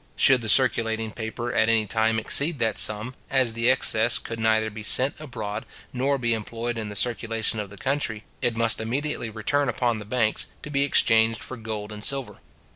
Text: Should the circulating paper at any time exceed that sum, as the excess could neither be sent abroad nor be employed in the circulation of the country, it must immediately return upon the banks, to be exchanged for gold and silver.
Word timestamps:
Should 0.15 0.41
the 0.41 0.49
circulating 0.49 1.11
paper 1.11 1.53
at 1.53 1.69
any 1.69 1.85
time 1.85 2.17
exceed 2.17 2.57
that 2.57 2.79
sum, 2.79 3.13
as 3.29 3.53
the 3.53 3.69
excess 3.69 4.17
could 4.17 4.39
neither 4.39 4.71
be 4.71 4.81
sent 4.81 5.19
abroad 5.19 5.63
nor 5.93 6.17
be 6.17 6.33
employed 6.33 6.79
in 6.79 6.89
the 6.89 6.95
circulation 6.95 7.59
of 7.59 7.69
the 7.69 7.77
country, 7.77 8.23
it 8.41 8.57
must 8.57 8.81
immediately 8.81 9.29
return 9.29 9.69
upon 9.69 9.99
the 9.99 10.05
banks, 10.05 10.47
to 10.63 10.71
be 10.71 10.83
exchanged 10.83 11.43
for 11.43 11.55
gold 11.55 11.91
and 11.91 12.03
silver. 12.03 12.39